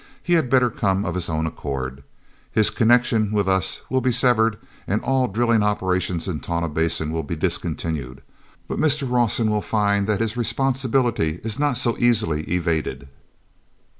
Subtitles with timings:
[0.23, 2.01] "He had better come of his own accord.
[2.51, 7.21] His connection with us will be severed and all drilling operations in Tonah Basin will
[7.21, 8.23] be discontinued,
[8.67, 9.07] but Mr.
[9.07, 13.09] Rawson will find that his responsibility is not so easily evaded."